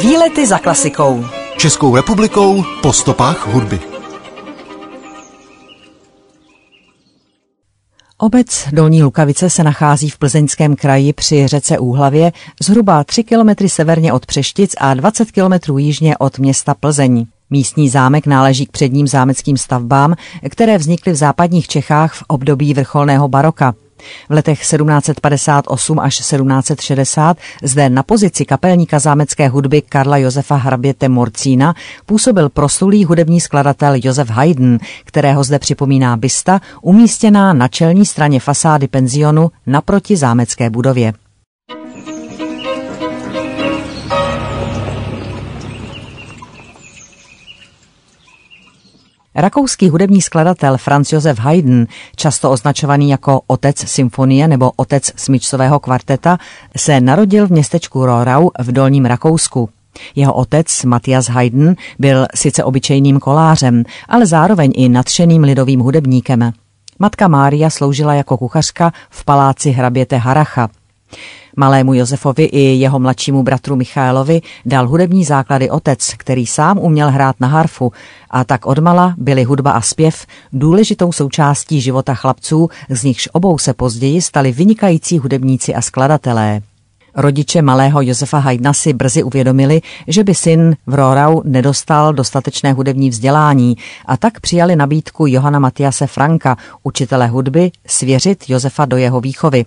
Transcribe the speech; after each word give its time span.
Výlety 0.00 0.46
za 0.46 0.58
klasikou. 0.58 1.24
Českou 1.56 1.96
republikou 1.96 2.64
po 2.82 2.92
stopách 2.92 3.46
hudby. 3.46 3.80
Obec 8.18 8.68
Dolní 8.72 9.02
Lukavice 9.02 9.50
se 9.50 9.64
nachází 9.64 10.10
v 10.10 10.18
plzeňském 10.18 10.76
kraji 10.76 11.12
při 11.12 11.46
řece 11.46 11.78
Úhlavě, 11.78 12.32
zhruba 12.62 13.04
3 13.04 13.24
km 13.24 13.68
severně 13.68 14.12
od 14.12 14.26
Přeštic 14.26 14.74
a 14.78 14.94
20 14.94 15.30
km 15.30 15.78
jižně 15.78 16.18
od 16.18 16.38
města 16.38 16.74
Plzeň. 16.74 17.26
Místní 17.50 17.88
zámek 17.88 18.26
náleží 18.26 18.66
k 18.66 18.72
předním 18.72 19.06
zámeckým 19.06 19.56
stavbám, 19.56 20.14
které 20.50 20.78
vznikly 20.78 21.12
v 21.12 21.16
západních 21.16 21.68
Čechách 21.68 22.14
v 22.14 22.24
období 22.28 22.74
vrcholného 22.74 23.28
baroka. 23.28 23.74
V 24.28 24.32
letech 24.32 24.60
1758 24.60 25.98
až 25.98 26.18
1760 26.18 27.36
zde 27.62 27.88
na 27.88 28.02
pozici 28.02 28.44
kapelníka 28.44 28.98
zámecké 28.98 29.48
hudby 29.48 29.82
Karla 29.82 30.16
Josefa 30.16 30.56
Hraběte 30.56 31.08
Morcína 31.08 31.74
působil 32.06 32.48
proslulý 32.48 33.04
hudební 33.04 33.40
skladatel 33.40 33.92
Josef 34.04 34.30
Haydn, 34.30 34.76
kterého 35.04 35.44
zde 35.44 35.58
připomíná 35.58 36.16
bysta, 36.16 36.60
umístěná 36.82 37.52
na 37.52 37.68
čelní 37.68 38.06
straně 38.06 38.40
fasády 38.40 38.88
penzionu 38.88 39.50
naproti 39.66 40.16
zámecké 40.16 40.70
budově. 40.70 41.12
Rakouský 49.34 49.88
hudební 49.88 50.22
skladatel 50.22 50.78
Franz 50.78 51.12
Josef 51.12 51.38
Haydn, 51.38 51.82
často 52.16 52.50
označovaný 52.50 53.10
jako 53.10 53.40
otec 53.46 53.78
symfonie 53.78 54.48
nebo 54.48 54.72
otec 54.76 55.12
smyčcového 55.16 55.80
kvarteta, 55.80 56.38
se 56.76 57.00
narodil 57.00 57.46
v 57.46 57.50
městečku 57.50 58.06
Rorau 58.06 58.48
v 58.58 58.72
Dolním 58.72 59.04
Rakousku. 59.04 59.68
Jeho 60.14 60.34
otec, 60.34 60.84
Matthias 60.84 61.26
Haydn, 61.28 61.72
byl 61.98 62.26
sice 62.34 62.64
obyčejným 62.64 63.20
kolářem, 63.20 63.84
ale 64.08 64.26
zároveň 64.26 64.72
i 64.76 64.88
nadšeným 64.88 65.42
lidovým 65.42 65.80
hudebníkem. 65.80 66.52
Matka 66.98 67.28
Mária 67.28 67.70
sloužila 67.70 68.14
jako 68.14 68.36
kuchařka 68.36 68.92
v 69.10 69.24
paláci 69.24 69.70
hraběte 69.70 70.16
Haracha. 70.16 70.68
Malému 71.56 71.94
Josefovi 71.94 72.44
i 72.44 72.60
jeho 72.60 72.98
mladšímu 72.98 73.42
bratru 73.42 73.76
Michaelovi 73.76 74.40
dal 74.66 74.88
hudební 74.88 75.24
základy 75.24 75.70
otec, 75.70 76.14
který 76.16 76.46
sám 76.46 76.78
uměl 76.78 77.10
hrát 77.10 77.36
na 77.40 77.48
harfu 77.48 77.92
a 78.30 78.44
tak 78.44 78.66
odmala 78.66 79.14
byly 79.18 79.44
hudba 79.44 79.72
a 79.72 79.80
zpěv 79.80 80.26
důležitou 80.52 81.12
součástí 81.12 81.80
života 81.80 82.14
chlapců, 82.14 82.68
z 82.90 83.04
nichž 83.04 83.28
obou 83.32 83.58
se 83.58 83.74
později 83.74 84.22
stali 84.22 84.52
vynikající 84.52 85.18
hudebníci 85.18 85.74
a 85.74 85.82
skladatelé. 85.82 86.60
Rodiče 87.16 87.62
malého 87.62 88.02
Josefa 88.02 88.38
Haydna 88.38 88.72
si 88.72 88.92
brzy 88.92 89.22
uvědomili, 89.22 89.80
že 90.08 90.24
by 90.24 90.34
syn 90.34 90.76
v 90.86 90.94
Rorau 90.94 91.42
nedostal 91.44 92.12
dostatečné 92.12 92.72
hudební 92.72 93.10
vzdělání 93.10 93.76
a 94.06 94.16
tak 94.16 94.40
přijali 94.40 94.76
nabídku 94.76 95.26
Johana 95.26 95.58
Matiase 95.58 96.06
Franka, 96.06 96.56
učitele 96.82 97.26
hudby, 97.26 97.70
svěřit 97.86 98.44
Josefa 98.48 98.84
do 98.84 98.96
jeho 98.96 99.20
výchovy. 99.20 99.64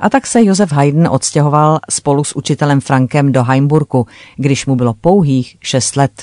A 0.00 0.10
tak 0.10 0.26
se 0.26 0.44
Josef 0.44 0.72
Haydn 0.72 1.08
odstěhoval 1.10 1.80
spolu 1.90 2.24
s 2.24 2.36
učitelem 2.36 2.80
Frankem 2.80 3.32
do 3.32 3.44
Heimburku, 3.44 4.06
když 4.36 4.66
mu 4.66 4.76
bylo 4.76 4.94
pouhých 4.94 5.56
šest 5.60 5.96
let. 5.96 6.22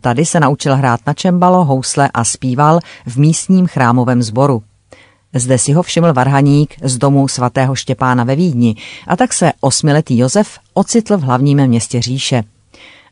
Tady 0.00 0.24
se 0.24 0.40
naučil 0.40 0.76
hrát 0.76 1.00
na 1.06 1.14
čembalo, 1.14 1.64
housle 1.64 2.10
a 2.14 2.24
zpíval 2.24 2.80
v 3.06 3.16
místním 3.16 3.66
chrámovém 3.66 4.22
sboru. 4.22 4.62
Zde 5.34 5.58
si 5.58 5.72
ho 5.72 5.82
všiml 5.82 6.12
varhaník 6.12 6.74
z 6.82 6.98
domu 6.98 7.28
svatého 7.28 7.74
Štěpána 7.74 8.24
ve 8.24 8.36
Vídni 8.36 8.76
a 9.06 9.16
tak 9.16 9.32
se 9.32 9.52
osmiletý 9.60 10.18
Josef 10.18 10.58
ocitl 10.74 11.18
v 11.18 11.22
hlavním 11.22 11.66
městě 11.66 12.02
říše. 12.02 12.42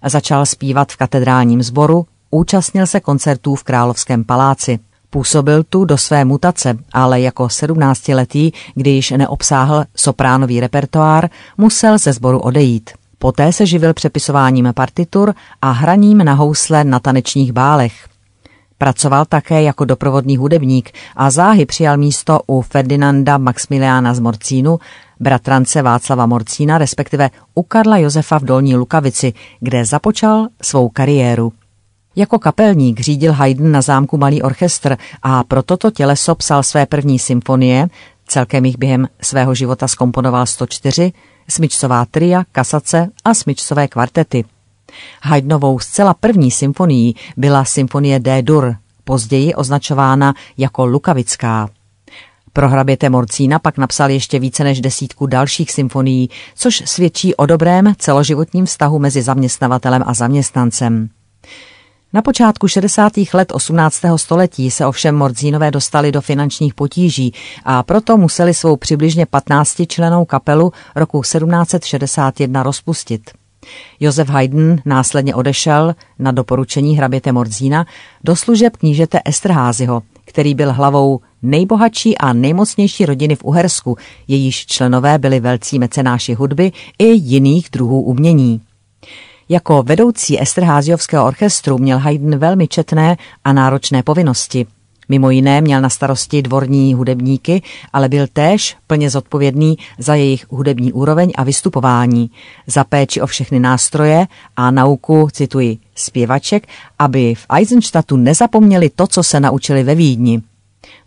Začal 0.05 0.47
zpívat 0.47 0.93
v 0.93 0.97
katedrálním 0.97 1.63
sboru, 1.63 2.07
účastnil 2.31 2.87
se 2.87 3.01
koncertů 3.01 3.55
v 3.55 3.63
Královském 3.63 4.25
paláci. 4.25 4.79
Působil 5.11 5.65
tu 5.65 5.85
do 5.85 5.99
své 5.99 6.25
mutace, 6.25 6.79
ale 6.93 7.21
jako 7.21 7.47
17-letý, 7.47 8.53
když 8.75 9.11
neobsáhl 9.11 9.85
sopránový 9.97 10.61
repertoár, 10.61 11.31
musel 11.59 11.99
ze 11.99 12.13
sboru 12.13 12.39
odejít. 12.39 12.91
Poté 13.19 13.53
se 13.53 13.67
živil 13.67 13.95
přepisováním 13.95 14.73
partitur 14.75 15.35
a 15.63 15.71
hraním 15.71 16.19
na 16.19 16.35
housle 16.35 16.85
na 16.85 17.01
tanečních 17.01 17.53
bálech. 17.53 18.09
Pracoval 18.79 19.25
také 19.25 19.63
jako 19.63 19.85
doprovodný 19.85 20.37
hudebník 20.37 20.91
a 21.17 21.31
záhy 21.31 21.67
přijal 21.67 21.97
místo 21.97 22.41
u 22.47 22.63
Ferdinanda 22.63 23.39
Maximiliána 23.39 24.15
z 24.15 24.21
Morcínu, 24.21 24.79
bratrance 25.21 25.83
Václava 25.83 26.27
Morcína, 26.27 26.79
respektive 26.79 27.31
u 27.55 27.63
Karla 27.63 27.97
Josefa 27.97 28.39
v 28.39 28.45
Dolní 28.45 28.77
Lukavici, 28.77 29.33
kde 29.61 29.85
započal 29.85 30.49
svou 30.63 30.89
kariéru. 30.89 31.53
Jako 32.19 32.39
kapelník 32.39 33.01
řídil 33.01 33.33
Haydn 33.33 33.73
na 33.73 33.83
zámku 33.83 34.17
malý 34.19 34.43
orchestr 34.43 34.97
a 35.23 35.45
pro 35.45 35.63
toto 35.63 35.91
těleso 35.91 36.35
psal 36.35 36.63
své 36.63 36.87
první 36.87 37.19
symfonie, 37.19 37.89
celkem 38.27 38.65
jich 38.65 38.79
během 38.79 39.09
svého 39.23 39.55
života 39.55 39.89
skomponoval 39.89 40.47
104, 40.47 41.13
smyčcová 41.49 42.05
tria, 42.05 42.45
kasace 42.53 43.09
a 43.25 43.35
smyčcové 43.35 43.89
kvartety. 43.89 44.45
Haydnovou 45.23 45.79
zcela 45.79 46.15
první 46.15 46.51
symfonií 46.51 47.17
byla 47.37 47.65
symfonie 47.65 48.21
D-dur, 48.21 48.75
později 49.05 49.55
označována 49.55 50.35
jako 50.57 50.87
Lukavická. 50.87 51.69
Pro 52.53 52.69
hraběte 52.69 53.09
Morcína 53.09 53.59
pak 53.59 53.79
napsal 53.79 54.11
ještě 54.11 54.39
více 54.39 54.65
než 54.65 54.81
desítku 54.81 55.27
dalších 55.27 55.73
symfonií, 55.73 56.31
což 56.55 56.83
svědčí 56.87 57.35
o 57.35 57.47
dobrém 57.47 57.93
celoživotním 57.99 58.67
vztahu 58.67 58.99
mezi 58.99 59.23
zaměstnavatelem 59.23 60.03
a 60.07 60.15
zaměstnancem. 60.15 61.09
Na 62.13 62.23
počátku 62.23 62.69
60. 62.69 63.13
let 63.35 63.53
18. 63.53 64.01
století 64.17 64.71
se 64.71 64.87
ovšem 64.87 65.17
Mordzínové 65.17 65.71
dostali 65.71 66.13
do 66.13 66.21
finančních 66.21 66.75
potíží 66.75 67.33
a 67.65 67.83
proto 67.83 68.17
museli 68.17 68.55
svou 68.55 68.77
přibližně 68.77 69.27
15 69.27 69.83
členou 69.89 70.25
kapelu 70.25 70.73
roku 70.97 71.21
1761 71.21 72.63
rozpustit. 72.63 73.31
Josef 74.01 74.29
Haydn 74.29 74.75
následně 74.85 75.35
odešel 75.35 75.95
na 76.19 76.33
doporučení 76.33 76.97
hraběte 76.97 77.33
Mordzína 77.33 77.87
do 78.25 78.37
služeb 78.37 78.77
knížete 78.77 79.21
Esterházyho, 79.25 80.03
který 80.25 80.55
byl 80.55 80.73
hlavou 80.73 81.21
nejbohatší 81.43 82.19
a 82.19 82.33
nejmocnější 82.33 83.07
rodiny 83.07 83.37
v 83.37 83.45
Uhersku, 83.45 83.97
jejíž 84.29 84.67
členové 84.67 85.19
byli 85.19 85.41
velcí 85.41 85.79
mecenáši 85.79 86.35
hudby 86.35 86.73
i 86.99 87.07
jiných 87.07 87.69
druhů 87.73 88.03
umění. 88.03 88.61
Jako 89.51 89.83
vedoucí 89.83 90.43
Esterháziovského 90.43 91.27
orchestru 91.27 91.79
měl 91.79 91.99
Haydn 91.99 92.37
velmi 92.37 92.69
četné 92.69 93.17
a 93.45 93.53
náročné 93.53 94.03
povinnosti. 94.03 94.67
Mimo 95.09 95.31
jiné 95.31 95.61
měl 95.61 95.81
na 95.81 95.89
starosti 95.89 96.43
dvorní 96.43 96.95
hudebníky, 96.95 97.63
ale 97.93 98.09
byl 98.09 98.27
též 98.33 98.77
plně 98.87 99.11
zodpovědný 99.11 99.79
za 99.99 100.15
jejich 100.15 100.47
hudební 100.51 100.93
úroveň 100.93 101.33
a 101.37 101.45
vystupování, 101.45 102.31
za 102.67 102.85
péči 102.85 103.21
o 103.21 103.27
všechny 103.27 103.61
nástroje 103.61 104.27
a 104.57 104.71
nauku, 104.71 105.29
cituji, 105.33 105.79
zpěvaček, 105.95 106.69
aby 106.99 107.35
v 107.35 107.47
Eisenstadtu 107.53 108.17
nezapomněli 108.17 108.91
to, 108.91 109.07
co 109.07 109.23
se 109.23 109.41
naučili 109.41 109.83
ve 109.83 109.95
Vídni. 109.95 110.43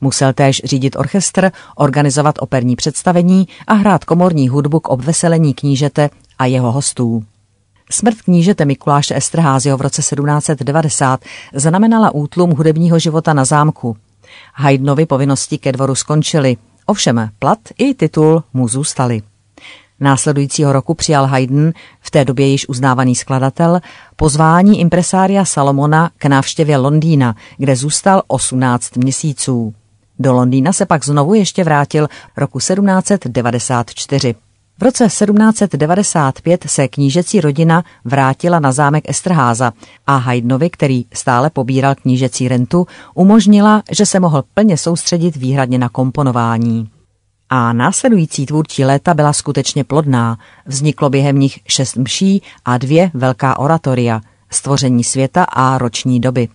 Musel 0.01 0.34
též 0.34 0.62
řídit 0.66 0.96
orchestr, 0.96 1.51
organizovat 1.75 2.35
operní 2.40 2.75
představení 2.75 3.47
a 3.68 3.74
hrát 3.74 4.06
komorní 4.06 4.50
hudbu 4.50 4.80
k 4.80 4.90
obveselení 4.90 5.53
knížete 5.53 6.09
a 6.40 6.46
jeho 6.46 6.72
hostů. 6.72 7.24
Smrt 7.91 8.22
knížete 8.22 8.66
Mikuláše 8.66 9.16
Estrházyho 9.16 9.78
v 9.78 9.81
roce 9.81 10.02
1790 10.02 11.19
znamenala 11.53 12.13
útlum 12.13 12.52
hudebního 12.52 13.00
života 13.00 13.34
na 13.34 13.46
zámku. 13.46 13.97
Haydnovi 14.53 15.06
povinnosti 15.06 15.57
ke 15.57 15.72
dvoru 15.72 15.96
skončily, 15.96 16.57
ovšem 16.85 17.30
plat 17.40 17.59
i 17.78 17.94
titul 17.94 18.44
mu 18.53 18.68
zůstali. 18.68 19.22
Následujícího 20.00 20.74
roku 20.74 20.94
přijal 20.94 21.25
Haydn, 21.25 21.69
v 22.01 22.12
té 22.12 22.25
době 22.25 22.48
již 22.48 22.69
uznávaný 22.69 23.15
skladatel, 23.15 23.80
pozvání 24.15 24.80
impresária 24.80 25.45
Salomona 25.45 26.10
k 26.18 26.25
návštěvě 26.25 26.77
Londýna, 26.77 27.36
kde 27.57 27.75
zůstal 27.75 28.24
18 28.27 28.98
měsíců. 28.98 29.74
Do 30.19 30.33
Londýna 30.33 30.74
se 30.74 30.86
pak 30.86 31.06
znovu 31.06 31.33
ještě 31.33 31.63
vrátil 31.63 32.07
roku 32.38 32.60
1794. 32.60 34.36
V 34.81 34.83
roce 34.83 35.06
1795 35.06 36.63
se 36.68 36.88
knížecí 36.88 37.42
rodina 37.42 37.83
vrátila 38.06 38.60
na 38.60 38.72
zámek 38.72 39.10
Estrháza 39.10 39.74
a 40.07 40.18
Haydnovi, 40.18 40.69
který 40.69 41.06
stále 41.13 41.50
pobíral 41.50 41.95
knížecí 41.95 42.48
rentu, 42.48 42.88
umožnila, 43.13 43.83
že 43.92 44.06
se 44.06 44.19
mohl 44.19 44.44
plně 44.54 44.78
soustředit 44.78 45.36
výhradně 45.36 45.78
na 45.78 45.89
komponování. 45.89 46.89
A 47.50 47.74
následující 47.74 48.45
tvůrčí 48.45 48.86
léta 48.86 49.13
byla 49.13 49.33
skutečně 49.33 49.83
plodná. 49.83 50.38
Vzniklo 50.66 51.10
během 51.10 51.39
nich 51.39 51.60
šest 51.68 51.95
mší 51.95 52.42
a 52.66 52.77
dvě 52.77 53.12
velká 53.13 53.60
oratoria, 53.60 54.22
stvoření 54.50 55.04
světa 55.04 55.44
a 55.44 55.77
roční 55.77 56.19
doby. 56.19 56.48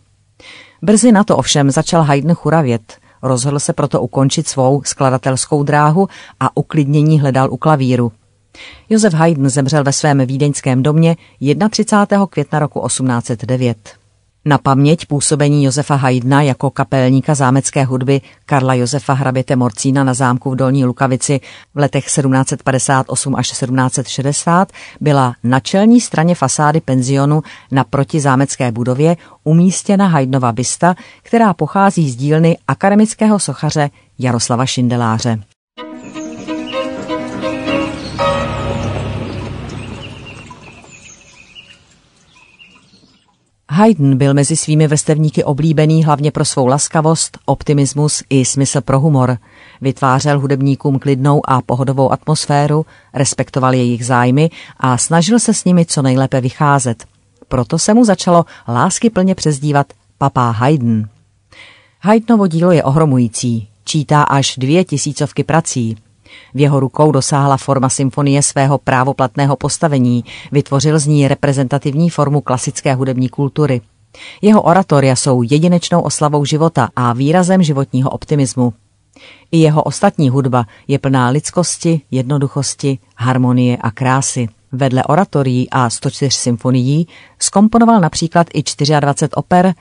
Brzy 0.83 1.13
na 1.13 1.25
to 1.25 1.37
ovšem 1.37 1.71
začal 1.71 2.03
Haydn 2.03 2.33
churavět– 2.33 2.83
Rozhodl 3.23 3.59
se 3.59 3.73
proto 3.73 4.01
ukončit 4.01 4.49
svou 4.49 4.83
skladatelskou 4.85 5.63
dráhu 5.63 6.09
a 6.41 6.57
uklidnění 6.57 7.21
hledal 7.21 7.53
u 7.53 7.57
klavíru. 7.57 8.13
Josef 8.91 9.15
Haydn 9.15 9.49
zemřel 9.49 9.85
ve 9.85 9.93
svém 9.93 10.27
vídeňském 10.27 10.83
domě 10.83 11.17
31. 11.71 12.27
května 12.27 12.59
roku 12.59 12.87
1809. 12.87 14.06
Na 14.49 14.59
paměť 14.59 15.07
působení 15.07 15.65
Josefa 15.65 15.95
Haydna 15.95 16.43
jako 16.43 16.71
kapelníka 16.71 17.35
zámecké 17.35 17.85
hudby 17.85 18.21
Karla 18.47 18.75
Josefa 18.75 19.13
Hraběte 19.13 19.57
Morcína 19.57 20.05
na 20.05 20.15
zámku 20.15 20.51
v 20.51 20.57
Dolní 20.57 20.85
Lukavici 20.85 21.41
v 21.75 21.79
letech 21.79 22.05
1758 22.05 23.35
až 23.35 23.49
1760 23.51 24.73
byla 25.01 25.35
na 25.45 25.61
čelní 25.61 26.01
straně 26.01 26.35
fasády 26.35 26.81
penzionu 26.81 27.43
na 27.73 27.85
protizámecké 27.85 28.73
budově 28.73 29.17
umístěna 29.45 30.07
Haydnova 30.07 30.53
bysta, 30.53 30.95
která 31.23 31.55
pochází 31.55 32.11
z 32.11 32.17
dílny 32.17 32.59
akademického 32.69 33.39
sochaře 33.39 33.91
Jaroslava 34.19 34.67
Šindeláře. 34.67 35.39
Haydn 43.77 44.17
byl 44.17 44.35
mezi 44.35 44.57
svými 44.57 44.87
vrstevníky 44.87 45.45
oblíbený 45.45 46.05
hlavně 46.05 46.31
pro 46.31 46.45
svou 46.45 46.67
laskavost, 46.67 47.39
optimismus 47.45 48.23
i 48.31 48.45
smysl 48.45 48.81
pro 48.81 49.01
humor. 49.01 49.39
Vytvářel 49.81 50.41
hudebníkům 50.41 50.99
klidnou 50.99 51.51
a 51.51 51.63
pohodovou 51.63 52.13
atmosféru, 52.13 52.87
respektoval 53.15 53.75
jejich 53.75 54.07
zájmy 54.07 54.51
a 54.77 54.99
snažil 54.99 55.39
se 55.39 55.55
s 55.55 55.65
nimi 55.65 55.87
co 55.87 56.03
nejlépe 56.03 56.41
vycházet. 56.41 57.05
Proto 57.49 57.79
se 57.79 57.95
mu 57.95 58.05
začalo 58.05 58.45
lásky 58.69 59.11
plně 59.11 59.35
přezdívat 59.35 59.87
papá 60.19 60.51
Haydn. 60.51 61.03
Haydnovo 62.01 62.47
dílo 62.47 62.71
je 62.71 62.85
ohromující, 62.85 63.69
čítá 63.85 64.23
až 64.23 64.57
dvě 64.57 64.85
tisícovky 64.85 65.45
prací. 65.45 65.97
V 66.55 66.61
jeho 66.61 66.81
rukou 66.81 67.13
dosáhla 67.13 67.57
forma 67.57 67.89
symfonie 67.89 68.43
svého 68.43 68.79
právoplatného 68.79 69.57
postavení, 69.57 70.25
vytvořil 70.53 70.99
z 70.99 71.07
ní 71.07 71.29
reprezentativní 71.29 72.11
formu 72.11 72.41
klasické 72.41 72.95
hudební 72.95 73.29
kultury. 73.29 73.81
Jeho 74.43 74.63
oratoria 74.63 75.17
jsou 75.17 75.43
jedinečnou 75.43 76.01
oslavou 76.01 76.45
života 76.45 76.89
a 76.97 77.13
výrazem 77.13 77.63
životního 77.63 78.11
optimismu. 78.11 78.73
I 79.53 79.59
jeho 79.59 79.83
ostatní 79.83 80.31
hudba 80.31 80.67
je 80.89 80.99
plná 80.99 81.29
lidskosti, 81.29 82.01
jednoduchosti, 82.11 82.99
harmonie 83.17 83.77
a 83.77 83.91
krásy. 83.91 84.49
Vedle 84.73 85.05
oratorií 85.05 85.71
a 85.71 85.91
104 85.91 86.39
symfonií 86.39 87.09
skomponoval 87.39 88.01
například 88.01 88.47
i 88.55 88.63
24 89.01 89.31
oper, 89.35 89.75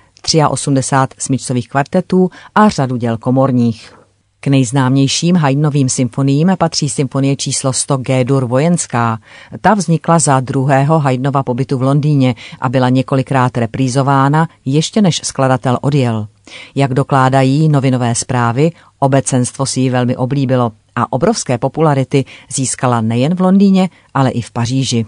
83 0.49 1.21
smyčcových 1.21 1.69
kvartetů 1.69 2.29
a 2.55 2.69
řadu 2.69 2.95
děl 2.95 3.17
komorních. 3.17 4.04
K 4.45 4.47
nejznámějším 4.47 5.35
Haydnovým 5.35 5.89
symfoniím 5.89 6.51
patří 6.57 6.89
symfonie 6.89 7.35
číslo 7.35 7.73
100 7.73 7.97
G-dur 7.97 8.45
vojenská. 8.45 9.19
Ta 9.61 9.73
vznikla 9.73 10.19
za 10.19 10.39
druhého 10.39 10.99
Haydnova 10.99 11.43
pobytu 11.43 11.77
v 11.77 11.81
Londýně 11.81 12.35
a 12.61 12.69
byla 12.69 12.89
několikrát 12.89 13.57
reprízována, 13.57 14.47
ještě 14.65 15.01
než 15.01 15.21
skladatel 15.23 15.77
odjel. 15.81 16.27
Jak 16.75 16.93
dokládají 16.93 17.69
novinové 17.69 18.15
zprávy, 18.15 18.71
obecenstvo 18.99 19.65
si 19.65 19.79
ji 19.79 19.89
velmi 19.89 20.17
oblíbilo 20.17 20.71
a 20.95 21.11
obrovské 21.11 21.57
popularity 21.57 22.25
získala 22.49 23.01
nejen 23.01 23.35
v 23.35 23.41
Londýně, 23.41 23.89
ale 24.13 24.29
i 24.29 24.41
v 24.41 24.51
Paříži. 24.51 25.05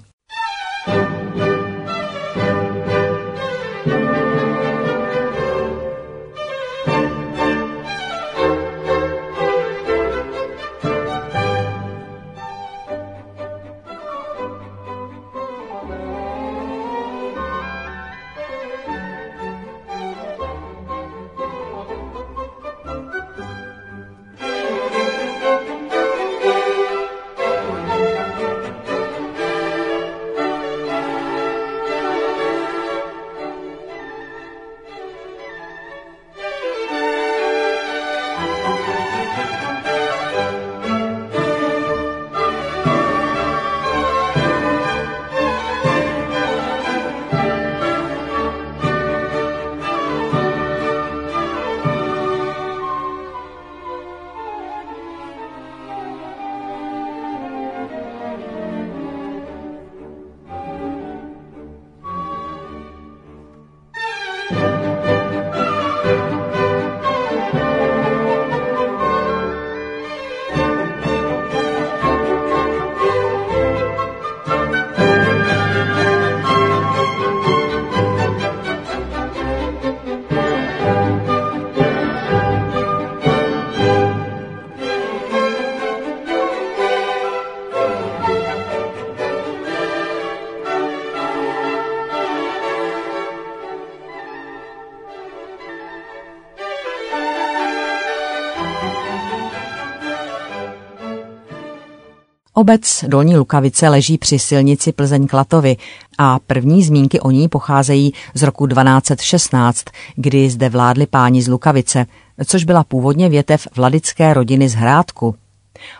Obec 102.58 103.06
Dolní 103.08 103.38
Lukavice 103.38 103.90
leží 103.90 104.18
při 104.18 104.40
silnici 104.40 104.92
Plzeň-Klatovy 104.92 105.78
a 106.18 106.40
první 106.40 106.84
zmínky 106.84 107.20
o 107.20 107.32
ní 107.32 107.50
pocházejí 107.50 108.14
z 108.34 108.44
roku 108.44 108.68
1216, 108.68 109.86
kdy 110.16 110.50
zde 110.50 110.70
vládli 110.70 111.06
páni 111.06 111.42
z 111.42 111.48
Lukavice, 111.48 112.06
což 112.46 112.64
byla 112.64 112.84
původně 112.84 113.30
větev 113.30 113.68
vladické 113.76 114.34
rodiny 114.34 114.70
z 114.70 114.74
Hrádku. 114.74 115.36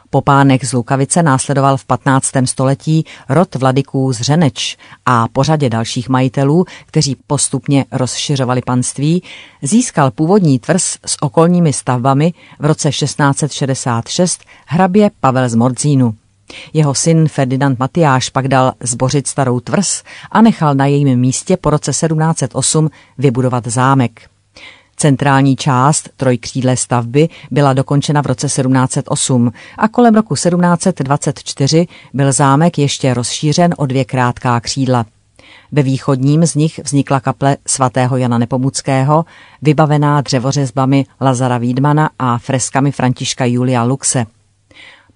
Po 0.10 0.22
pánech 0.22 0.68
z 0.68 0.74
Lukavice 0.74 1.24
následoval 1.24 1.78
v 1.78 1.86
15. 1.86 2.32
století 2.46 3.06
rod 3.30 3.56
vladyků 3.56 4.14
z 4.14 4.22
Řeneč 4.22 4.78
a 5.06 5.28
po 5.28 5.44
řadě 5.44 5.70
dalších 5.70 6.10
majitelů, 6.10 6.66
kteří 6.86 7.18
postupně 7.28 7.86
rozšiřovali 7.92 8.62
panství, 8.62 9.24
získal 9.62 10.12
původní 10.12 10.60
tvrz 10.60 10.98
s 11.06 11.22
okolními 11.22 11.74
stavbami 11.74 12.34
v 12.60 12.66
roce 12.66 12.90
1666 12.90 14.42
hrabě 14.66 15.12
Pavel 15.20 15.50
z 15.50 15.56
Mordzínu. 15.56 16.14
Jeho 16.74 16.96
syn 16.96 17.28
Ferdinand 17.28 17.80
Matyáš 17.80 18.30
pak 18.30 18.48
dal 18.48 18.74
zbořit 18.80 19.28
starou 19.28 19.60
tvrz 19.60 20.04
a 20.32 20.42
nechal 20.42 20.76
na 20.76 20.86
jejím 20.86 21.20
místě 21.20 21.58
po 21.58 21.70
roce 21.70 21.92
1708 21.92 22.90
vybudovat 23.18 23.68
zámek. 23.68 24.30
Centrální 25.00 25.56
část 25.56 26.10
trojkřídlé 26.18 26.78
stavby 26.78 27.30
byla 27.52 27.74
dokončena 27.74 28.22
v 28.22 28.26
roce 28.26 28.48
1708 28.48 29.52
a 29.78 29.88
kolem 29.88 30.16
roku 30.16 30.36
1724 30.36 31.88
byl 32.14 32.32
zámek 32.32 32.78
ještě 32.78 33.14
rozšířen 33.14 33.76
o 33.78 33.86
dvě 33.86 34.06
krátká 34.06 34.60
křídla. 34.60 35.06
Ve 35.72 35.82
východním 35.82 36.46
z 36.46 36.56
nich 36.56 36.80
vznikla 36.84 37.20
kaple 37.20 37.58
svatého 37.68 38.18
Jana 38.18 38.38
Nepomuckého, 38.38 39.26
vybavená 39.62 40.22
dřevořezbami 40.22 41.06
Lazara 41.22 41.58
Vídmana 41.58 42.10
a 42.20 42.38
freskami 42.38 42.92
Františka 42.92 43.46
Julia 43.46 43.84
Luxe– 43.84 44.26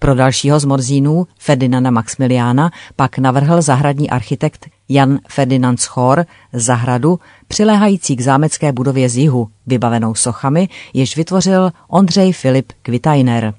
pro 0.02 0.14
dalšího 0.14 0.60
z 0.60 0.64
Morzínů, 0.64 1.26
Ferdinanda 1.38 1.90
Maximiliána, 1.90 2.70
pak 2.96 3.18
navrhl 3.18 3.62
zahradní 3.62 4.10
architekt 4.10 4.66
Jan 4.88 5.18
Ferdinand 5.28 5.80
Schor 5.80 6.26
zahradu 6.52 7.18
přiléhající 7.48 8.16
k 8.16 8.20
zámecké 8.20 8.72
budově 8.72 9.08
z 9.08 9.16
jihu, 9.16 9.48
vybavenou 9.66 10.14
sochami, 10.14 10.68
jež 10.94 11.16
vytvořil 11.16 11.70
Ondřej 11.88 12.32
Filip 12.32 12.72
Kvitajner. 12.82 13.54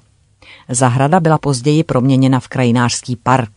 Zahrada 0.68 1.20
byla 1.20 1.38
později 1.38 1.84
proměněna 1.84 2.40
v 2.40 2.48
krajinářský 2.48 3.16
park. 3.16 3.50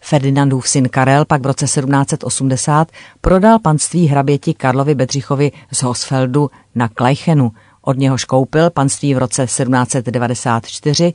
Ferdinandův 0.00 0.68
syn 0.68 0.88
Karel 0.88 1.24
pak 1.24 1.42
v 1.42 1.46
roce 1.46 1.64
1780 1.64 2.88
prodal 3.20 3.58
panství 3.58 4.06
hraběti 4.06 4.54
Karlovi 4.54 4.94
Bedřichovi 4.94 5.52
z 5.72 5.82
Hosfeldu 5.82 6.50
na 6.74 6.88
Klajchenu, 6.88 7.52
od 7.82 7.98
něhož 7.98 8.24
koupil 8.24 8.70
panství 8.70 9.14
v 9.14 9.18
roce 9.18 9.46
1794 9.46 11.12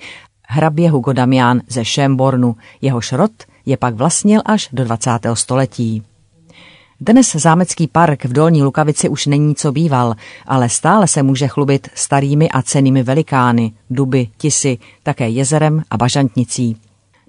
hrabě 0.52 0.90
Hugo 0.90 1.14
Damian 1.14 1.62
ze 1.68 1.86
Šembornu. 1.86 2.56
Jeho 2.82 3.02
šrot 3.02 3.32
je 3.66 3.78
pak 3.78 3.96
vlastnil 3.96 4.42
až 4.46 4.70
do 4.74 4.84
20. 4.84 5.12
století. 5.34 6.04
Dnes 7.02 7.36
zámecký 7.36 7.88
park 7.88 8.26
v 8.26 8.34
Dolní 8.34 8.64
Lukavici 8.64 9.10
už 9.10 9.26
není 9.26 9.56
co 9.56 9.72
býval, 9.72 10.16
ale 10.46 10.70
stále 10.70 11.08
se 11.08 11.24
může 11.24 11.48
chlubit 11.48 11.88
starými 11.96 12.50
a 12.50 12.62
cenými 12.62 13.04
velikány, 13.04 13.72
duby, 13.90 14.28
tisy, 14.38 14.78
také 15.04 15.30
jezerem 15.30 15.84
a 15.90 15.98
bažantnicí. 15.98 16.78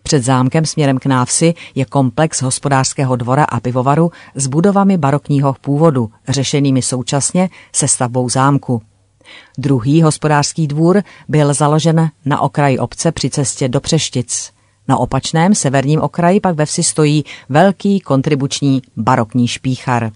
Před 0.03 0.25
zámkem 0.25 0.67
směrem 0.67 0.99
k 0.99 1.07
návsi 1.07 1.55
je 1.75 1.85
komplex 1.85 2.43
hospodářského 2.43 3.17
dvora 3.17 3.45
a 3.45 3.61
pivovaru 3.61 4.11
s 4.35 4.47
budovami 4.47 4.99
barokního 4.99 5.55
původu, 5.61 6.11
řešenými 6.29 6.83
současně 6.83 7.51
se 7.73 7.89
stavbou 7.89 8.29
zámku. 8.29 8.83
Druhý 9.59 10.03
hospodářský 10.03 10.67
dvůr 10.67 11.03
byl 11.29 11.55
založen 11.55 12.11
na 12.25 12.41
okraji 12.41 12.79
obce 12.79 13.13
při 13.13 13.31
cestě 13.31 13.69
do 13.69 13.81
Přeštic. 13.81 14.53
Na 14.89 14.97
opačném 14.97 15.55
severním 15.55 16.01
okraji 16.01 16.41
pak 16.41 16.55
ve 16.55 16.67
vsi 16.67 16.83
stojí 16.83 17.25
velký 17.49 18.01
kontribuční 18.01 18.83
barokní 18.97 19.49
špíchar. 19.49 20.11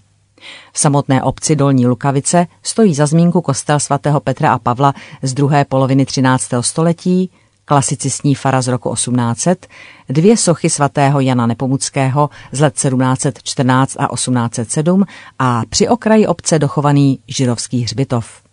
V 0.73 0.79
samotné 0.79 1.23
obci 1.23 1.55
Dolní 1.55 1.87
Lukavice 1.87 2.47
stojí 2.63 2.95
za 2.95 3.05
zmínku 3.05 3.41
kostel 3.41 3.79
svatého 3.79 4.19
Petra 4.19 4.53
a 4.53 4.59
Pavla 4.59 4.93
z 5.21 5.33
druhé 5.33 5.65
poloviny 5.65 6.05
13. 6.05 6.49
století, 6.61 7.31
klasicistní 7.65 8.35
fara 8.35 8.61
z 8.61 8.67
roku 8.67 8.93
1800, 8.93 9.67
dvě 10.09 10.37
sochy 10.37 10.69
svatého 10.69 11.19
Jana 11.19 11.45
Nepomuckého 11.45 12.29
z 12.51 12.59
let 12.59 12.73
1714 12.73 13.95
a 13.99 14.07
1807 14.15 15.05
a 15.39 15.61
při 15.69 15.87
okraji 15.87 16.27
obce 16.27 16.59
dochovaný 16.59 17.19
židovský 17.27 17.83
hřbitov. 17.83 18.44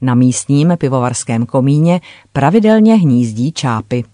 Na 0.00 0.14
místním 0.14 0.72
pivovarském 0.78 1.46
komíně 1.46 2.00
pravidelně 2.32 2.94
hnízdí 2.94 3.52
čápy. 3.52 4.04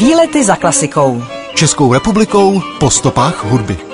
Výlety 0.00 0.44
za 0.44 0.56
klasikou. 0.56 1.22
Českou 1.54 1.92
republikou 1.92 2.60
po 2.80 2.90
stopách 2.90 3.44
hudby. 3.44 3.93